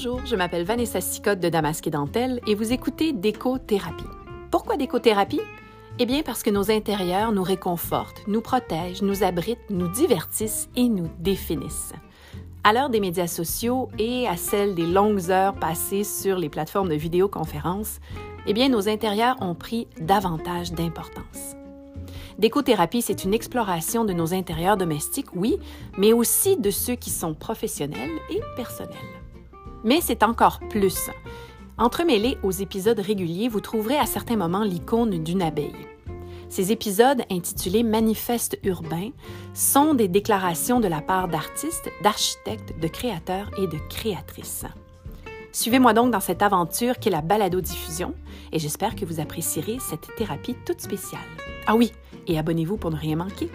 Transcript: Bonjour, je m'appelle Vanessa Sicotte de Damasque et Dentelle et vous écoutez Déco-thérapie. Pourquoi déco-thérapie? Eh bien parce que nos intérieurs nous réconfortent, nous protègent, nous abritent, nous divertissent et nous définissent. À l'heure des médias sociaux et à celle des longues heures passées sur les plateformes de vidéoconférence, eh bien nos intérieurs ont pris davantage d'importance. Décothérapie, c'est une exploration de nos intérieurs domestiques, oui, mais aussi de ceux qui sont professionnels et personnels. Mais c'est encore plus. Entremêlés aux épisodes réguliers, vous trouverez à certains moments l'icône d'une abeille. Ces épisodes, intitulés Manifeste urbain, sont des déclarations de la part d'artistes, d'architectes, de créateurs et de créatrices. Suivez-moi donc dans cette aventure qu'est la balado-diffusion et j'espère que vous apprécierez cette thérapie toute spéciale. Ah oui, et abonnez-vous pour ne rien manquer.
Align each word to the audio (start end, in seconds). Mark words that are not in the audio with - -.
Bonjour, 0.00 0.24
je 0.24 0.36
m'appelle 0.36 0.62
Vanessa 0.62 1.00
Sicotte 1.00 1.40
de 1.40 1.48
Damasque 1.48 1.88
et 1.88 1.90
Dentelle 1.90 2.40
et 2.46 2.54
vous 2.54 2.72
écoutez 2.72 3.12
Déco-thérapie. 3.12 4.04
Pourquoi 4.48 4.76
déco-thérapie? 4.76 5.40
Eh 5.98 6.06
bien 6.06 6.22
parce 6.22 6.44
que 6.44 6.50
nos 6.50 6.70
intérieurs 6.70 7.32
nous 7.32 7.42
réconfortent, 7.42 8.22
nous 8.28 8.40
protègent, 8.40 9.02
nous 9.02 9.24
abritent, 9.24 9.70
nous 9.70 9.88
divertissent 9.88 10.68
et 10.76 10.88
nous 10.88 11.08
définissent. 11.18 11.94
À 12.62 12.72
l'heure 12.72 12.90
des 12.90 13.00
médias 13.00 13.26
sociaux 13.26 13.88
et 13.98 14.28
à 14.28 14.36
celle 14.36 14.76
des 14.76 14.86
longues 14.86 15.32
heures 15.32 15.56
passées 15.56 16.04
sur 16.04 16.38
les 16.38 16.48
plateformes 16.48 16.90
de 16.90 16.94
vidéoconférence, 16.94 17.98
eh 18.46 18.52
bien 18.52 18.68
nos 18.68 18.88
intérieurs 18.88 19.38
ont 19.40 19.56
pris 19.56 19.88
davantage 20.00 20.70
d'importance. 20.70 21.56
Décothérapie, 22.38 23.02
c'est 23.02 23.24
une 23.24 23.34
exploration 23.34 24.04
de 24.04 24.12
nos 24.12 24.32
intérieurs 24.32 24.76
domestiques, 24.76 25.34
oui, 25.34 25.58
mais 25.96 26.12
aussi 26.12 26.56
de 26.56 26.70
ceux 26.70 26.94
qui 26.94 27.10
sont 27.10 27.34
professionnels 27.34 28.12
et 28.30 28.40
personnels. 28.54 28.94
Mais 29.84 30.00
c'est 30.00 30.22
encore 30.22 30.60
plus. 30.70 31.10
Entremêlés 31.76 32.38
aux 32.42 32.50
épisodes 32.50 32.98
réguliers, 32.98 33.48
vous 33.48 33.60
trouverez 33.60 33.98
à 33.98 34.06
certains 34.06 34.36
moments 34.36 34.64
l'icône 34.64 35.22
d'une 35.22 35.42
abeille. 35.42 35.86
Ces 36.48 36.72
épisodes, 36.72 37.22
intitulés 37.30 37.82
Manifeste 37.82 38.58
urbain, 38.64 39.10
sont 39.54 39.94
des 39.94 40.08
déclarations 40.08 40.80
de 40.80 40.88
la 40.88 41.02
part 41.02 41.28
d'artistes, 41.28 41.90
d'architectes, 42.02 42.78
de 42.80 42.88
créateurs 42.88 43.50
et 43.58 43.66
de 43.66 43.78
créatrices. 43.90 44.64
Suivez-moi 45.52 45.92
donc 45.92 46.10
dans 46.10 46.20
cette 46.20 46.42
aventure 46.42 46.98
qu'est 46.98 47.10
la 47.10 47.20
balado-diffusion 47.20 48.14
et 48.52 48.58
j'espère 48.58 48.96
que 48.96 49.04
vous 49.04 49.20
apprécierez 49.20 49.78
cette 49.80 50.08
thérapie 50.16 50.56
toute 50.66 50.80
spéciale. 50.80 51.20
Ah 51.66 51.76
oui, 51.76 51.92
et 52.26 52.38
abonnez-vous 52.38 52.76
pour 52.76 52.90
ne 52.90 52.96
rien 52.96 53.16
manquer. 53.16 53.50